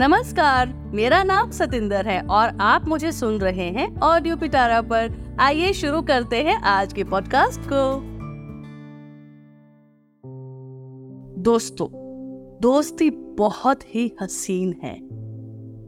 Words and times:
नमस्कार, 0.00 0.68
मेरा 0.94 1.22
नाम 1.22 1.50
सतिंदर 1.50 2.06
है 2.06 2.20
और 2.22 2.56
आप 2.60 2.86
मुझे 2.88 3.12
सुन 3.12 3.38
रहे 3.38 3.68
हैं 3.70 4.00
ऑडियो 4.00 4.36
पिटारा 4.36 4.80
पर। 4.82 5.36
आइए 5.40 5.72
शुरू 5.72 6.00
करते 6.02 6.36
हैं 6.36 6.56
आज 6.56 6.92
के 6.92 7.04
पॉडकास्ट 7.04 7.60
को। 7.60 7.82
दोस्तों, 11.42 11.88
दोस्ती 12.60 13.10
बहुत 13.10 13.94
ही 13.94 14.16
हसीन 14.22 14.74
है। 14.82 14.96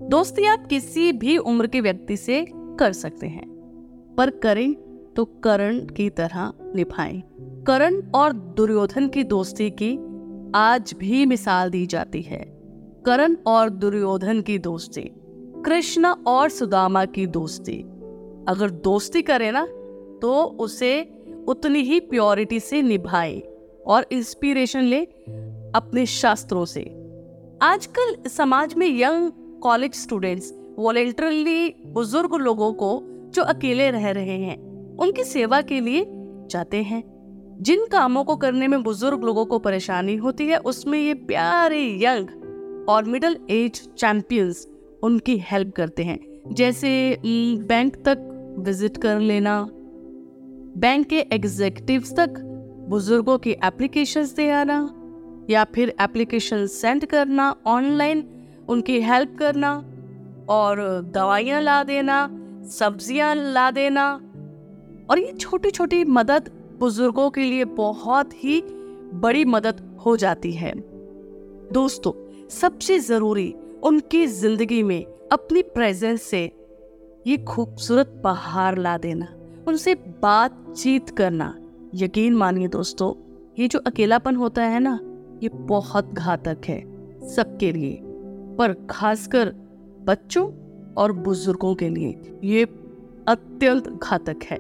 दोस्ती 0.09 0.47
आप 0.47 0.67
किसी 0.67 1.13
भी 1.13 1.37
उम्र 1.37 1.67
के 1.67 1.81
व्यक्ति 1.81 2.17
से 2.17 2.47
कर 2.53 2.93
सकते 2.93 3.27
हैं, 3.27 3.49
पर 4.19 4.31
करें 4.31 4.75
तो 5.17 5.25
करण 5.25 5.87
की 5.87 6.11
तरह 6.11 6.53
निभाएँ। 6.75 7.23
करण 7.67 8.03
और 8.15 8.33
दुर्योधन 8.33 9.09
की 9.09 9.25
दोस्ती 9.25 9.71
की 9.71 9.99
आज 10.55 10.95
भी 10.99 11.27
मिसाल 11.27 11.71
दी 11.71 11.87
जाती 11.87 12.23
है। 12.23 12.62
करण 13.07 13.37
और 13.47 13.71
दुर्योधन 13.71 14.41
की 14.41 14.59
दोस्ती, 14.59 15.03
कृष्ण 15.65 16.07
और 16.27 16.49
सुदामा 16.49 17.05
की 17.05 17.27
दोस्ती। 17.27 17.81
अगर 18.49 18.71
दोस्ती 18.85 19.23
करे 19.23 19.51
ना 19.51 19.65
तो 20.23 20.43
उसे 20.61 20.93
उतनी 21.49 21.79
ही 21.79 22.01
प्योरिटी 22.01 22.61
से 22.61 22.83
निभाए 22.83 23.39
और 23.87 24.07
इंस्पिरेशन 24.13 24.83
ले 24.83 25.01
अपने 25.75 26.05
शास्त्रों 26.07 26.65
से। 26.65 26.83
आजकल 27.63 28.17
समाज 28.29 28.75
में 28.75 28.87
यंग 29.01 29.31
कॉलेज 29.63 29.95
स्टूडेंट्स 29.95 30.53
वॉलेंटरली 30.79 31.69
बुज़ुर्ग 31.87 32.35
लोगों 32.35 32.73
को, 32.73 33.01
जो 33.31 33.43
अकेले 33.43 33.91
रह 33.91 34.11
रहे 34.11 34.39
हैं, 34.39 34.57
उनकी 34.97 35.25
सेवा 35.25 35.61
के 35.63 35.81
लिए 35.81 36.05
जाते 36.51 36.83
हैं। 36.83 37.03
जिन 37.61 37.85
कामों 37.87 38.25
को 38.25 38.37
करने 38.37 38.69
में 38.69 38.83
बुज़ुर्ग 38.83 39.25
लोगों 39.25 39.45
को 39.47 39.59
परेशानी 39.59 40.17
होती 40.17 40.47
है, 40.47 40.59
उसमें 40.59 40.99
ये 40.99 41.15
प्यारे 41.15 41.85
यंग 42.05 42.29
और 42.89 43.05
मिडल 43.05 43.37
एज 43.51 43.81
चैंपियंस 43.99 44.67
उनकी 45.03 45.37
हेल्प 45.43 45.73
करते 45.77 46.05
हैं। 46.05 46.19
जैसे 46.55 46.91
बैंक 47.25 47.97
तक 48.09 48.29
विज़िट 48.59 48.97
कर 48.97 49.21
लेना 49.21 49.63
बैंक 50.77 51.07
के 51.07 51.19
एग्जीक्यूटिव्स 51.33 52.13
तक 52.13 52.39
बुज़ुर्गों 52.89 53.39
की 53.39 53.51
एप्लीकेशंस 53.65 54.35
दे 54.35 54.49
आना, 54.51 54.79
या 55.51 55.65
फिर 55.65 55.95
एप्लीकेशन 56.01 56.67
सेंड 56.69 57.05
करना 57.07 57.55
ऑनलाइन 57.67 58.25
उनकी 58.69 59.01
हेल्प 59.01 59.37
करना, 59.39 59.75
और 60.49 60.81
दवाइयाँ 61.15 61.61
ला 61.63 61.83
देना, 61.85 62.29
सब्ज़ियाँ 62.71 63.35
ला 63.35 63.71
देना। 63.71 64.13
और 65.11 65.19
ये 65.19 65.33
छोटी 65.33 65.71
छोटी 65.71 66.05
मदद 66.07 66.51
बुज़ुर्गों 66.81 67.31
के 67.31 67.41
लिए 67.41 67.65
बहुत 67.77 68.33
ही 68.35 68.61
बड़ी 69.15 69.45
मदद 69.47 69.81
हो 70.07 70.17
जाती 70.17 70.53
है। 70.53 70.73
दोस्तों 71.73 72.13
सबसे 72.53 72.99
ज़रूरी 72.99 73.55
उनकी 73.85 74.27
ज़िंदगी 74.27 74.83
में 74.83 75.05
अपनी 75.33 75.63
प्रेजेंस 75.75 76.23
से 76.23 76.41
ये 77.27 77.37
खूबसूरत 77.39 78.21
पहाड़ 78.25 78.79
ला 78.79 78.97
देना, 78.99 79.27
उनसे 79.69 79.95
बातचीत 80.23 81.11
करना। 81.11 81.55
यकीन 81.95 82.35
मानिए 82.35 82.69
दोस्तों, 82.69 83.13
ये 83.59 83.69
जो 83.69 83.79
अकेलापन 83.87 84.37
होता 84.37 84.63
है 84.65 84.81
ना, 84.81 84.99
ये 85.43 85.49
बहुत 85.49 86.13
घातक 86.15 86.67
है 86.67 86.81
सबके 87.29 87.71
लिए, 87.73 87.99
पर 88.59 88.75
खासकर 88.91 89.53
बच्चों 90.05 90.51
और 90.95 91.13
बुज़ुर्गों 91.15 91.75
के 91.75 91.89
लिए 91.89 92.39
ये 92.45 92.65
अत्यंत 93.29 93.89
घातक 93.93 94.45
है। 94.45 94.59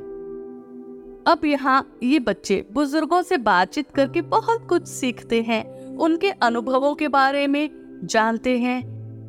अब 1.27 1.44
यहाँ 1.44 1.98
ये 2.02 2.18
बच्चे 2.20 2.64
बुज़ुर्गों 2.72 3.22
से 3.22 3.36
बातचीत 3.38 3.90
करके 3.90 4.22
बहुत 4.30 4.66
कुछ 4.68 4.86
सीखते 4.88 5.42
हैं, 5.42 5.96
उनके 5.96 6.30
अनुभवों 6.30 6.94
के 6.94 7.08
बारे 7.10 7.46
में 7.46 7.68
जानते 8.05 8.58
हैं, 8.58 8.81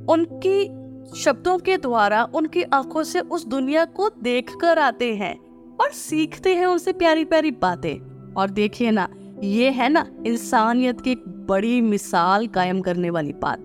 उनकी 0.07 0.65
शब्दों 1.15 1.57
के 1.57 1.77
द्वारा 1.77 2.23
उनकी 2.35 2.63
आँखों 2.63 3.03
से 3.03 3.19
उस 3.19 3.45
दुनिया 3.47 3.85
को 3.85 4.09
देख 4.23 4.55
कर 4.61 4.79
आते 4.79 5.13
हैं 5.15 5.35
और 5.81 5.91
सीखते 5.91 6.55
हैं 6.55 6.65
उनसे 6.65 6.93
प्यारी 6.93 7.25
प्यारी 7.25 7.51
बातें। 7.51 8.33
और 8.33 8.49
देखिए 8.49 8.91
ना, 8.91 9.07
ये 9.43 9.69
है 9.69 9.89
ना, 9.89 10.05
इंसानियत 10.27 11.01
की 11.01 11.11
एक 11.11 11.23
बड़ी 11.47 11.81
मिसाल 11.81 12.47
कायम 12.47 12.81
करने 12.81 13.09
वाली 13.09 13.33
बात। 13.33 13.59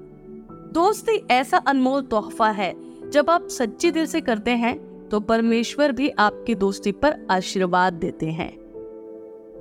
दोस्ती 0.75 1.17
ऐसा 1.31 1.57
अनमोल 1.59 2.03
तोहफा 2.03 2.51
है, 2.51 2.75
जब 3.11 3.31
आप 3.31 3.49
सच्ची 3.49 3.91
दिल 3.91 4.07
से 4.07 4.21
करते 4.21 4.51
हैं 4.51 4.77
तो 5.09 5.21
परमेश्वर 5.21 5.93
भी 5.93 6.09
आपकी 6.09 6.55
दोस्ती 6.55 6.93
पर 6.93 7.15
आशीर्वाद 7.31 7.93
देते 7.93 8.27
हैं। 8.27 8.51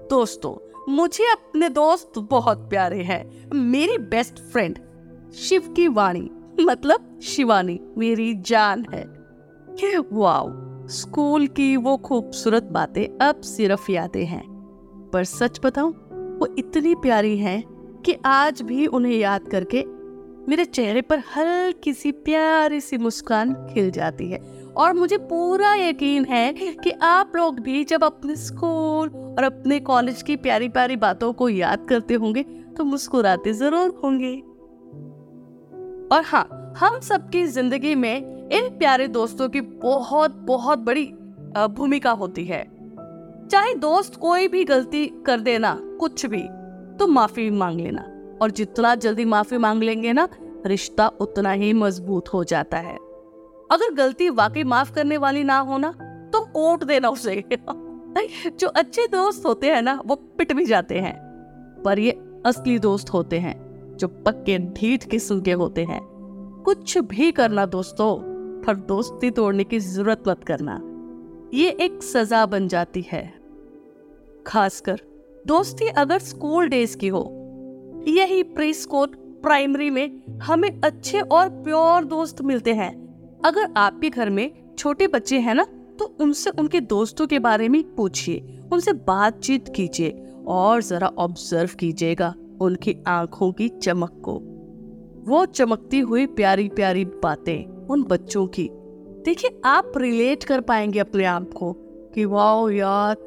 दोस्तों, 0.09 0.55
मुझे 0.93 1.23
अपने 1.23 1.69
दोस्त 1.69 2.19
बहुत 2.21 2.69
प्यारे 2.69 3.01
हैं। 3.03 3.51
मेरी 3.53 3.97
बेस्ट 3.97 4.39
फ्रेंड 4.51 4.77
शिव 5.35 5.73
की 5.75 5.87
वाणी 5.87 6.29
मतलब 6.59 7.19
शिवानी, 7.23 7.79
मेरी 7.97 8.33
जान 8.41 8.85
है। 8.93 9.03
वाओ, 10.13 10.49
स्कूल 10.89 11.47
की 11.47 11.75
वो 11.77 11.95
खूबसूरत 11.97 12.63
बातें 12.63 13.07
अब 13.21 13.41
सिर्फ़ 13.41 13.91
यादें 13.91 14.25
हैं। 14.25 14.43
पर 15.13 15.23
सच 15.23 15.59
बताऊँ, 15.63 15.91
वो 16.39 16.55
इतनी 16.59 16.95
प्यारी 16.95 17.37
हैं 17.37 17.61
कि 18.05 18.15
आज 18.25 18.61
भी 18.61 18.85
उन्हें 18.87 19.13
याद 19.13 19.47
करके 19.47 19.83
मेरे 20.49 20.65
चेहरे 20.65 21.01
पर 21.01 21.19
हल्की 21.35 21.93
सी 21.93 22.11
प्यारी 22.11 22.79
सी 22.81 22.97
मुस्कान 22.97 23.53
खिल 23.73 23.91
जाती 23.91 24.29
है। 24.31 24.39
और 24.77 24.93
मुझे 24.93 25.17
पूरा 25.17 25.73
यकीन 25.75 26.25
है 26.25 26.53
कि 26.53 26.91
आप 26.91 27.35
लोग 27.35 27.59
भी 27.59 27.83
जब 27.83 28.03
अपने 28.03 28.35
स्कूल 28.35 29.09
और 29.09 29.43
अपने 29.43 29.79
कॉलेज 29.79 30.21
की 30.21 30.35
प्यारी 30.35 30.69
प्यारी 30.69 30.95
बातों 30.95 31.33
को 31.33 31.49
याद 31.49 31.85
करते 31.89 32.13
होंगे 32.13 32.43
तो 32.77 32.83
मुस्कुराते 32.83 33.53
ज़रूर 33.53 33.99
होंगे। 34.03 34.41
और 36.11 36.23
हाँ 36.23 36.73
हम 36.77 36.99
सबकी 36.99 37.45
ज़िंदगी 37.47 37.95
में 37.95 38.49
इन 38.49 38.77
प्यारे 38.77 39.07
दोस्तों 39.07 39.49
की 39.49 39.61
बहुत 39.61 40.31
बहुत 40.31 40.79
बड़ी 40.79 41.05
भूमिका 41.69 42.11
होती 42.11 42.45
है। 42.45 42.63
चाहे 43.47 43.73
दोस्त 43.73 44.15
कोई 44.15 44.47
भी 44.47 44.63
गलती 44.63 45.05
कर 45.25 45.39
देना, 45.39 45.79
कुछ 45.99 46.25
भी 46.25 46.43
तो 46.97 47.07
माफ़ी 47.07 47.49
मांग 47.49 47.81
लेना। 47.81 48.01
और 48.41 48.51
जितना 48.51 48.95
जल्दी 48.95 49.25
माफ़ी 49.25 49.57
मांग 49.57 49.83
लेंगे 49.83 50.13
ना, 50.13 50.27
रिश्ता 50.65 51.07
उतना 51.07 51.51
ही 51.51 51.73
मज़बूत 51.73 52.33
हो 52.33 52.43
जाता 52.43 52.77
है। 52.77 52.95
अगर 53.71 53.93
गलती 53.93 54.29
वाकई 54.29 54.63
माफ़ 54.63 54.93
करने 54.93 55.17
वाली 55.17 55.43
ना 55.43 55.59
हो 55.59 55.77
ना 55.77 55.91
तो 56.33 56.45
कोट 56.45 56.83
देना 56.83 57.09
उसे। 57.09 57.43
जो 58.59 58.67
अच्छे 58.67 59.07
दोस्त 59.07 59.45
होते 59.45 59.67
हैं 59.67 59.81
ना, 59.81 60.01
वो 60.05 60.15
पिट 60.15 60.53
भी 60.53 60.65
जाते 60.65 60.99
हैं। 60.99 61.15
पर 61.85 61.99
ये 61.99 62.11
असली 62.45 62.79
दोस्त 62.79 63.09
होते 63.09 63.39
हैं। 63.39 63.66
जो 63.97 64.07
पक्के 64.07 64.57
ढीठ 64.57 65.03
किस्म 65.03 65.39
के 65.41 65.51
होते 65.51 65.83
हैं। 65.83 66.01
कुछ 66.65 66.97
भी 66.97 67.31
करना 67.31 67.65
दोस्तों, 67.65 68.15
पर 68.63 68.75
दोस्ती 68.75 69.31
तोड़ने 69.31 69.63
की 69.63 69.79
ज़रूरत 69.79 70.23
मत 70.27 70.43
करना। 70.43 70.81
ये 71.53 71.69
एक 71.81 72.03
सजा 72.03 72.45
बन 72.45 72.67
जाती 72.67 73.05
है। 73.11 73.33
खासकर 74.47 75.01
दोस्ती 75.47 75.87
अगर 75.87 76.19
स्कूल 76.19 76.67
डेज़ 76.67 76.97
की 76.97 77.07
हो, 77.07 77.23
यही 78.07 78.43
प्री 78.43 78.73
स्कूल 78.73 79.07
प्राइमरी 79.43 79.89
में 79.89 80.39
हमें 80.39 80.69
अच्छे 80.81 81.19
और 81.21 81.49
प्योर 81.49 82.03
दोस्त 82.05 82.41
मिलते 82.41 82.73
हैं। 82.73 82.91
अगर 83.45 83.73
आपके 83.77 84.09
घर 84.09 84.29
में 84.29 84.75
छोटे 84.79 85.07
बच्चे 85.07 85.39
हैं 85.39 85.55
ना 85.55 85.63
तो 85.99 86.05
उनसे 86.21 86.49
उनके 86.49 86.79
दोस्तों 86.81 87.27
के 87.27 87.39
बारे 87.39 87.69
में 87.69 87.83
पूछिए, 87.95 88.59
उनसे 88.73 88.93
बातचीत 88.93 89.73
कीजिए 89.75 90.23
और 90.47 90.81
जरा 90.83 91.07
ऑब्ज़र्व 91.07 91.69
कीजिएगा। 91.79 92.33
उनकी 92.61 92.95
आँखों 93.07 93.51
की 93.51 93.69
चमक 93.69 94.21
को। 94.25 94.41
वो 95.31 95.45
चमकती 95.45 95.99
हुई 95.99 96.25
प्यारी 96.25 96.69
प्यारी 96.69 97.05
बातें 97.05 97.87
उन 97.87 98.03
बच्चों 98.03 98.47
की। 98.47 98.69
देखिए, 99.25 99.61
आप 99.65 99.91
रिलेट 99.97 100.43
कर 100.43 100.61
पाएँगे 100.61 100.99
अपने 100.99 101.25
आप 101.25 101.53
को 101.53 101.73
कि 102.13 102.25
वाह 102.25 102.71
यार, 102.71 103.17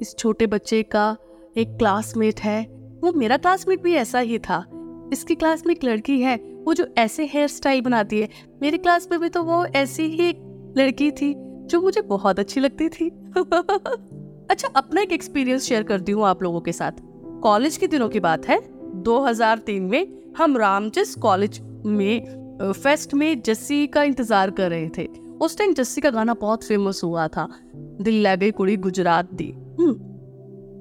इस 0.00 0.14
छोटे 0.18 0.46
बच्चे 0.46 0.82
का 0.82 1.16
एक 1.56 1.68
क्लासमेट 1.68 2.40
है। 2.40 2.66
वो 3.04 3.12
मेरा 3.12 3.36
क्लासमेट 3.36 3.82
भी 3.82 3.94
ऐसा 3.94 4.18
ही 4.18 4.38
था। 4.38 4.64
इसकी 5.12 5.34
क्लास 5.34 5.66
में 5.66 5.74
एक 5.74 5.84
लड़की 5.84 6.20
है। 6.20 6.36
वो 6.36 6.74
जो 6.74 6.86
ऐसे 6.98 7.26
हेयर 7.26 7.48
स्टाइल 7.48 7.80
बनाती 7.80 8.20
है। 8.20 8.28
मेरी 8.62 8.78
क्लास 8.78 9.08
में 9.10 9.20
भी 9.20 9.28
तो 9.28 9.42
वो 9.42 9.64
ऐसी 9.64 10.02
ही 10.02 10.28
एक 10.28 10.74
लड़की 10.78 11.10
थी 11.10 11.34
जो 11.38 11.80
मुझे 11.80 12.00
बहुत 12.00 12.38
अच्छी 12.38 12.60
लगती 12.60 12.88
थी। 12.88 13.10
अच्छा 14.50 14.68
अपना 14.68 15.00
एक 15.00 15.12
एक्सपीरियंस 15.12 15.62
शेयर 15.62 15.82
करती 15.82 16.12
हूँ 16.12 16.24
आप 16.24 16.42
लोगों 16.42 16.60
के 16.60 16.72
साथ। 16.72 16.92
कॉलेज 17.42 17.76
के 17.76 17.86
दिनों 17.86 18.08
की 18.08 18.20
बात 18.20 18.46
है। 18.46 18.73
2003 19.04 19.80
में 19.80 20.32
हम 20.36 20.56
रामजस 20.56 21.14
कॉलेज 21.14 21.60
में 21.86 22.72
फेस्ट 22.74 23.14
में 23.14 23.40
जस्सी 23.42 23.86
का 23.86 24.02
इंतज़ार 24.02 24.50
कर 24.50 24.70
रहे 24.70 24.88
थे। 24.98 25.06
उस 25.42 25.56
टाइम 25.58 25.74
जस्सी 25.74 26.00
का 26.00 26.10
गाना 26.10 26.34
बहुत 26.34 26.64
फ़ेमस 26.64 27.00
हुआ 27.04 27.26
था। 27.28 27.48
दिल 28.00 28.20
लगे 28.20 28.50
कुड़ी 28.50 28.76
गुजरात 28.76 29.32
दी। 29.32 29.50
हम्म, 29.80 29.92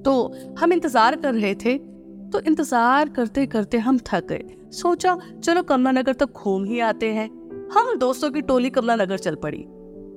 तो 0.04 0.14
हम 0.60 0.74
इंतज़ार 0.74 1.16
कर 1.16 1.34
रहे 1.34 1.54
थे। 1.56 1.78
तो 2.32 2.40
इंतज़ार 2.40 3.10
करते 3.10 3.46
करते 3.46 3.78
हम 3.78 4.00
थक 4.06 4.28
गए। 4.28 4.44
सोचा 4.72 5.18
चलो 5.44 5.64
कमला 5.64 5.92
नगर 5.92 6.14
तक 6.14 6.34
घूम 6.34 6.64
ही 6.64 6.80
आते 6.80 7.12
हैं। 7.14 7.30
हम 7.70 7.98
दोस्तों 7.98 8.32
की 8.32 8.42
टोली 8.42 8.70
कमला 8.70 8.96
नगर 8.96 9.18
चल 9.18 9.36
पड़ी। 9.36 9.66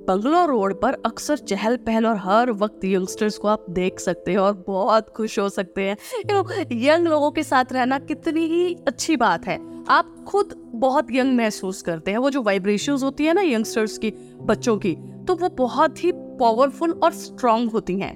बंगलो 0.07 0.45
रोड 0.45 0.73
पर 0.81 0.93
अक्सर 1.05 1.37
चहल 1.37 1.75
पहल 1.77 2.05
और 2.05 2.17
हर 2.17 2.51
वक्त 2.51 2.83
यंगस्टर्स 2.85 3.37
को 3.37 3.47
आप 3.47 3.65
देख 3.69 3.99
सकते 3.99 4.31
हैं 4.31 4.37
और 4.37 4.53
बहुत 4.67 5.09
खुश 5.09 5.37
हो 5.39 5.47
सकते 5.49 5.81
हैं। 5.81 5.97
यू 6.19 6.33
नो 6.33 6.43
यंग 6.73 7.07
लोगों 7.07 7.31
के 7.31 7.43
साथ 7.43 7.73
रहना 7.73 7.97
कितनी 8.01 8.45
ही 8.45 8.73
अच्छी 8.87 9.17
बात 9.17 9.47
है। 9.47 9.57
आप 9.89 10.15
खुद 10.27 10.53
बहुत 10.75 11.11
यंग 11.11 11.35
महसूस 11.37 11.81
करते 11.81 12.11
हैं। 12.11 12.17
वो 12.17 12.29
जो 12.29 12.41
वाइब्रेशंस 12.43 13.03
होती 13.03 13.25
है 13.25 13.33
ना 13.33 13.41
यंगस्टर्स 13.41 13.97
की, 13.97 14.11
बच्चों 14.41 14.77
की 14.77 14.95
तो 15.27 15.35
वो 15.35 15.49
बहुत 15.57 16.03
ही 16.03 16.11
पावरफुल 16.15 16.91
और 16.93 17.13
स्ट्रांग 17.13 17.69
होती 17.71 17.99
हैं। 17.99 18.15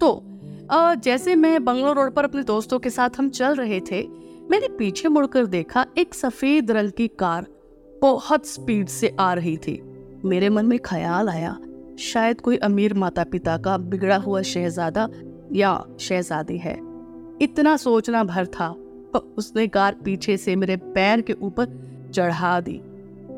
तो 0.00 0.10
जैसे 1.04 1.34
मैं 1.36 1.64
बंगलो 1.64 1.92
रोड 1.92 2.14
पर 2.14 2.24
अपने 2.24 2.42
दोस्तों 2.42 2.78
के 2.78 2.90
साथ 2.90 3.18
हम 3.18 3.28
चल 3.30 3.54
रहे 3.54 3.80
थे, 3.90 4.02
मैंने 4.50 4.68
पीछे 4.78 5.08
मुड़कर 5.08 5.46
देखा 5.46 5.86
एक 5.98 6.14
सफ़ेद 6.14 6.70
रंग 6.70 6.90
की 6.90 7.08
कार 7.18 7.46
बहुत 8.02 8.46
स्पीड 8.46 8.88
से 8.88 9.14
आ 9.20 9.32
रही 9.34 9.56
थी। 9.58 9.80
मेरे 10.24 10.48
मन 10.48 10.66
में 10.66 10.78
ख्याल 10.78 11.28
आया। 11.28 11.58
शायद 11.98 12.40
कोई 12.40 12.56
अमीर 12.56 12.94
माता 12.94 13.24
पिता 13.24 13.58
का 13.58 13.78
बिगड़ा 13.78 14.16
हुआ 14.16 14.42
शहजादा 14.42 15.08
या 15.52 15.84
शहजादी 16.00 16.58
है। 16.58 16.78
इतना 17.42 17.76
सोचना 17.76 18.24
भर 18.24 18.46
था 18.46 18.76
उसने 19.38 19.68
कार 19.68 19.96
पीछे 20.04 20.36
से 20.36 20.56
मेरे 20.56 20.76
पैर 20.76 21.20
के 21.20 21.32
ऊपर 21.32 21.68
चढ़ा 22.12 22.60
दी। 22.60 22.80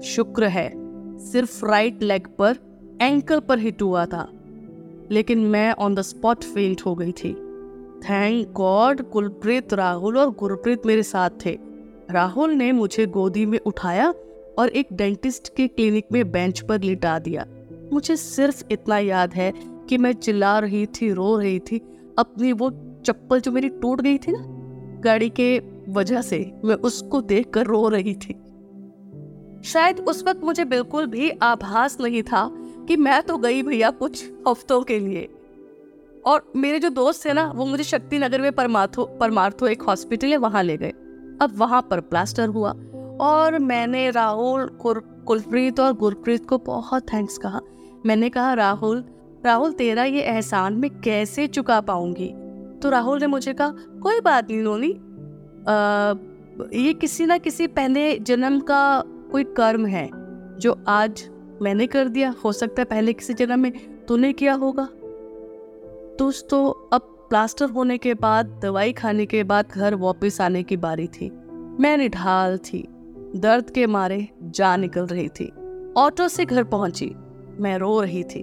शुक्र 0.02 0.44
है, 0.44 0.72
सिर्फ़ 1.18 1.66
राइट 1.66 2.02
लेग 2.02 2.26
पर 2.38 2.56
एंकल 3.00 3.40
पर 3.40 3.58
हिट 3.58 3.82
हुआ 3.82 4.06
था। 4.06 4.32
लेकिन 5.10 5.38
मैं 5.38 5.72
ऑन 5.72 5.94
द 5.94 6.02
स्पॉट 6.02 6.44
फेंट 6.44 6.82
हो 6.86 6.94
गई 6.94 7.12
थी। 7.12 7.34
थैंक 8.00 8.52
गॉड 8.52 9.02
कुलप्रीत 9.02 9.74
राहुल 9.74 10.18
और 10.18 10.30
गुरप्रीत 10.30 10.86
मेरे 10.86 11.02
साथ 11.02 11.30
थे। 11.46 11.58
राहुल 12.10 12.50
ने 12.50 12.72
मुझे 12.72 13.06
गोदी 13.06 13.46
में 13.46 13.58
उठाया 13.58 14.14
और 14.58 14.68
एक 14.68 14.88
डेंटिस्ट 14.92 15.56
के 15.56 15.68
क्लिनिक 15.68 16.06
में 16.12 16.32
बेंच 16.32 16.60
पर 16.60 16.80
लिटा 16.80 17.18
दिया। 17.18 17.46
मुझे 17.92 18.16
सिर्फ़ 18.16 18.64
इतना 18.70 18.98
याद 18.98 19.34
है 19.34 19.52
कि 19.88 19.98
मैं 19.98 20.12
चिल्ला 20.12 20.58
रही 20.58 20.86
थी, 20.86 21.12
रो 21.12 21.38
रही 21.38 21.58
थी। 21.58 21.78
अपनी 22.18 22.52
वो 22.52 22.70
चप्पल 23.06 23.40
जो 23.40 23.52
मेरी 23.52 23.68
टूट 23.68 24.00
गई 24.00 24.18
थी 24.18 24.32
ना, 24.32 24.44
गाड़ी 25.00 25.30
के 25.30 25.62
वजह 25.88 26.22
से 26.22 26.52
मैं 26.64 26.74
उसको 26.74 27.20
देखकर 27.20 27.66
रो 27.66 27.88
रही 27.88 28.14
थी। 28.14 28.40
शायद 29.64 30.00
उस 30.00 30.24
वक्त 30.24 30.44
मुझे 30.44 30.64
बिल्कुल 30.64 31.06
भी 31.06 31.30
आभास 31.30 32.00
नहीं 32.00 32.22
था 32.22 32.50
कि 32.88 32.96
मैं 32.96 33.22
तो 33.22 33.38
गई 33.38 33.62
भैया 33.62 33.90
कुछ 33.90 34.32
हफ्तों 34.48 34.82
के 34.82 34.98
लिए। 34.98 35.28
और 36.26 36.52
मेरे 36.56 36.78
जो 36.78 36.88
दोस्त 36.88 37.24
थे 37.24 37.32
ना, 37.32 37.52
वो 37.54 37.66
मुझे 37.66 37.84
शक्ति 37.84 38.18
नगर 38.18 38.40
में 38.40 38.52
परमार्थो 38.52 39.04
परमार्थो 39.04 39.66
एक 39.66 39.82
हॉस्पिटल 39.82 40.28
है, 40.28 40.36
वहाँ 40.36 40.62
ले 40.62 40.76
गए। 40.76 40.90
अब 41.42 41.52
वहाँ 41.56 41.86
पर 41.90 42.00
प्लास्टर 42.00 42.48
हुआ 42.48 42.72
और 43.20 43.58
मैंने 43.58 44.10
राहुल 44.10 44.68
कुलप्रीत 45.26 45.80
और 45.80 45.92
गुरप्रीत 45.92 46.46
को 46.48 46.58
बहुत 46.58 47.12
थैंक्स 47.12 47.38
कहा। 47.38 47.60
मैंने 48.06 48.28
कहा, 48.28 48.52
राहुल 48.54 49.04
राहुल, 49.46 49.72
तेरा 49.72 50.04
ये 50.04 50.20
एहसान 50.20 50.74
मैं 50.74 50.90
कैसे 51.00 51.46
चुका 51.46 51.80
पाऊँगी? 51.80 52.28
तो 52.82 52.90
राहुल 52.90 53.20
ने 53.20 53.26
मुझे 53.26 53.52
कहा, 53.52 53.68
कोई 54.02 54.20
बात 54.20 54.50
नहीं 54.50 54.62
लोनी 54.62 54.88
ये 56.74 56.92
किसी 56.94 57.26
ना 57.26 57.38
किसी 57.38 57.66
पहले 57.66 58.18
जन्म 58.18 58.58
का 58.60 59.02
कोई 59.32 59.44
कर्म 59.44 59.86
है, 59.86 60.08
जो 60.58 60.76
आज 60.88 61.24
मैंने 61.62 61.86
कर 61.86 62.08
दिया। 62.08 62.34
हो 62.44 62.52
सकता 62.52 62.80
है 62.80 62.84
पहले 62.84 63.12
किसी 63.12 63.34
जन्म 63.34 63.60
में 63.60 63.72
तूने 64.06 64.32
किया 64.32 64.54
होगा। 64.54 64.88
दोस्तों, 66.18 66.88
अब 66.92 67.00
प्लास्टर 67.30 67.70
होने 67.70 67.98
के 67.98 68.14
बाद, 68.14 68.60
दवाई 68.62 68.92
खाने 68.92 69.26
के 69.26 69.42
बाद 69.44 69.66
घर 69.68 69.94
वापस 69.94 70.40
आने 70.40 70.62
की 70.62 70.76
बारी 70.76 71.06
थी। 71.06 71.30
मैं 71.80 71.96
निढाल 71.96 72.58
थी। 72.58 72.86
दर्द 73.36 73.70
के 73.70 73.86
मारे 73.86 74.28
जा 74.42 74.76
निकल 74.76 75.06
रही 75.06 75.28
थी। 75.28 75.52
ऑटो 75.96 76.28
से 76.28 76.44
घर 76.44 76.64
पहुँची। 76.64 77.14
मैं 77.60 77.78
रो 77.78 78.00
रही 78.00 78.22
थी। 78.22 78.42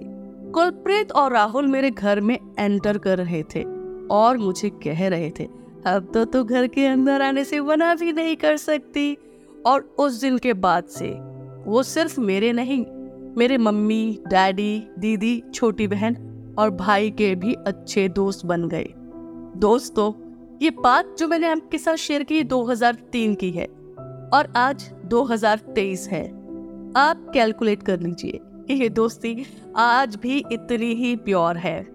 कुलप्रीत 0.50 1.12
और 1.12 1.32
राहुल 1.32 1.66
मेरे 1.66 1.90
घर 1.90 2.20
में 2.20 2.38
एंटर 2.58 2.98
कर 2.98 3.18
रहे 3.18 3.42
थे 3.42 3.62
और 4.06 4.38
मुझे 4.38 4.70
कह 4.70 5.08
रहे 5.08 5.30
थे, 5.30 5.44
अब 5.86 6.10
तो 6.14 6.24
तू 6.24 6.44
घर 6.44 6.66
के 6.66 6.86
अंदर 6.86 7.22
आने 7.22 7.44
से 7.44 7.60
मना 7.60 7.94
भी 7.94 8.12
नहीं 8.12 8.36
कर 8.36 8.56
सकती। 8.56 9.16
और 9.66 9.94
उस 9.98 10.20
दिन 10.20 10.38
के 10.38 10.52
बाद 10.52 10.84
से 10.84 11.08
वो 11.70 11.82
सिर्फ़ 11.82 12.20
मेरे 12.20 12.52
नहीं, 12.52 12.84
मेरे 13.36 13.58
मम्मी, 13.58 14.18
डैडी, 14.26 14.86
दीदी, 14.98 15.42
छोटी 15.54 15.88
बहन 15.88 16.16
और 16.58 16.70
भाई 16.70 17.10
के 17.10 17.34
भी 17.34 17.54
अच्छे 17.54 18.08
दोस्त 18.08 18.46
बन 18.46 18.68
गए। 18.68 18.92
दोस्तों, 19.56 20.12
ये 20.62 20.70
बात 20.70 21.16
जो 21.18 21.28
मैंने 21.28 21.46
आपके 21.46 21.78
साथ 21.78 21.96
शेयर 21.96 22.22
की 22.22 22.42
2003 22.44 23.34
की 23.34 23.50
है। 23.50 23.81
और 24.32 24.52
आज 24.56 24.90
2023 25.04 26.08
है। 26.08 26.28
आप 26.96 27.30
कैलकुलेट 27.34 27.82
कर 27.82 28.00
लीजिए। 28.00 28.40
ये 28.74 28.88
दोस्ती 28.88 29.46
आज 29.76 30.16
भी 30.16 30.44
इतनी 30.52 30.94
ही 30.94 31.16
प्योर 31.16 31.56
है। 31.56 31.86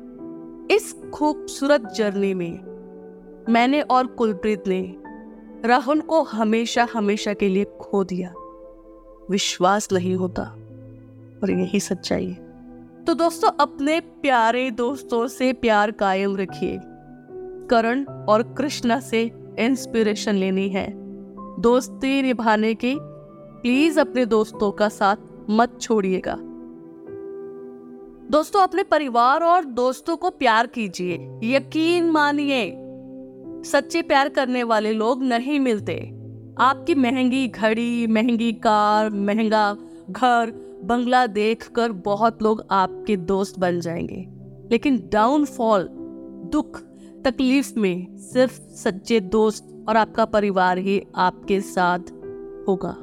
इस 0.72 1.02
खूबसूरत 1.14 1.82
जर्नी 1.82 2.34
में 2.34 2.60
मैंने 3.50 3.82
और 3.82 4.08
कुलप्रीत 4.08 4.64
ने 4.68 4.96
राहुल 5.66 6.02
को 6.02 6.24
हमेशा 6.24 6.88
हमेशा 6.94 7.34
के 7.34 7.50
लिए 7.50 7.64
खो 7.64 8.04
दिया। 8.04 8.34
विश्वास 9.30 9.92
नहीं 9.92 10.16
होता 10.16 10.44
और 11.44 11.52
यही 11.52 11.80
सच्चाई 11.80 12.28
है। 12.28 12.48
तो 13.06 13.14
दोस्तों, 13.14 13.50
अपने 13.60 14.00
प्यारे 14.00 14.72
दोस्तों 14.72 15.28
से 15.28 15.54
प्यार 15.54 15.92
कायम 15.92 16.38
रखिए। 16.38 16.80
करण 17.70 18.04
और 18.04 18.44
कृष्णा 18.44 19.00
से 19.00 19.32
इंस्पिरेशन 19.60 20.36
लेनी 20.36 20.70
है। 20.70 21.07
दोस्ती 21.60 22.22
निभाने 22.22 22.74
की 22.74 22.96
प्लीज़ 23.62 24.00
अपने 24.00 24.26
दोस्तों 24.26 24.72
का 24.72 24.90
साथ 24.90 25.16
मत 25.50 25.82
छोड़िएगा। 25.82 26.38
दोस्तों, 28.32 28.62
अपने 28.62 28.84
परिवार 28.84 29.44
और 29.44 29.66
दोस्तों 29.66 30.18
को 30.18 30.30
प्यार 30.30 30.68
कीजिए, 30.68 31.40
यकीन 31.44 32.10
मानिए। 32.10 32.74
सच्चे 33.64 34.02
प्यार 34.02 34.30
करने 34.30 34.64
वाले 34.64 34.92
लोग 34.92 35.24
नहीं 35.24 35.60
मिलते। 35.60 36.14
आपकी 36.60 36.96
महँगी 36.96 37.48
घड़ी, 37.48 38.08
महँगी 38.08 38.52
कार, 38.52 39.10
महँगा 39.10 39.78
घर, 40.10 40.54
बंगला 40.84 41.28
देखकर 41.28 41.92
बहुत 41.92 42.44
लोग 42.44 42.64
आपके 42.72 43.18
दोस्त 43.18 43.60
बन 43.60 43.80
जाएँगे। 43.80 44.28
लेकिन 44.72 45.10
डाउनफॉल 45.12 45.88
दुख 46.46 46.82
तकलीफ़ 47.26 47.80
में 47.80 48.18
सिर्फ़ 48.18 48.60
सच्चे 48.60 49.20
दोस्त 49.20 49.86
और 49.90 49.98
आपका 49.98 50.26
परिवार 50.26 50.78
ही 50.78 51.04
आपके 51.16 51.62
साथ 51.62 52.00
होगा। 52.68 52.96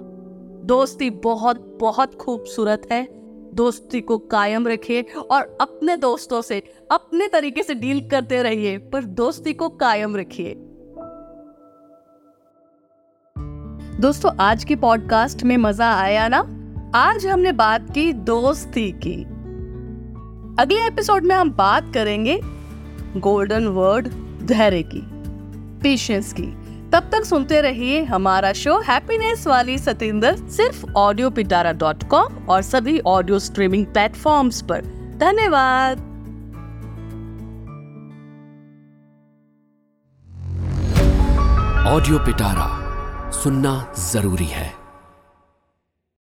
दोस्ती 0.64 1.10
बहुत 1.10 1.78
बहुत 1.80 2.14
खूबसूरत 2.14 2.88
है। 2.92 3.08
दोस्ती 3.54 4.00
को 4.00 4.18
कायम 4.18 4.68
रखिए 4.68 5.02
और 5.30 5.58
अपने 5.60 5.96
दोस्तों 5.96 6.42
से, 6.42 6.62
अपने 6.90 7.28
तरीके 7.28 7.62
से 7.62 7.74
डील 7.74 8.08
करते 8.08 8.42
रहिए, 8.42 8.78
पर 8.78 9.04
दोस्ती 9.04 9.52
को 9.52 9.68
कायम 9.68 10.16
रखिए। 10.16 10.54
दोस्तों, 14.00 14.30
आज 14.40 14.64
की 14.64 14.76
पॉडकास्ट 14.76 15.42
में 15.42 15.56
मज़ा 15.56 15.94
आया 15.94 16.28
ना? 16.28 16.38
आज 16.94 17.26
हमने 17.26 17.52
बात 17.52 17.90
की 17.90 18.12
दोस्ती 18.12 18.92
की। 18.92 19.24
अगले 20.62 20.86
एपिसोड 20.86 21.24
में 21.24 21.34
हम 21.34 21.50
बात 21.50 21.90
करेंगे 21.94 22.40
गोल्डन 23.16 23.66
वर्ड 23.66 24.08
धैर्य 24.42 24.82
की 24.82 25.02
पेशेंस 25.82 26.32
की। 26.32 26.46
तब 26.92 27.08
तक 27.12 27.24
सुनते 27.24 27.60
रहिए 27.60 28.02
हमारा 28.04 28.52
शो 28.52 28.78
हैप्पीनेस 28.80 29.46
वाली 29.46 29.78
सतेंद्र 29.78 30.36
सिर्फ़ 30.48 30.84
ऑडियो 30.96 31.30
पिटारा 31.30 31.72
डॉट 31.72 32.02
कॉम 32.02 32.46
और 32.48 32.62
सभी 32.62 32.98
ऑडियो 33.06 33.38
स्ट्रीमिंग 33.38 33.86
प्लेटफॉर्म्स 33.86 34.62
पर। 34.62 34.84
धन्यवाद। 35.20 35.98
ऑडियो 41.86 42.18
पिटारा 42.18 42.70
सुनना 43.30 43.94
ज़रूरी 43.98 44.44
है। 44.44 44.83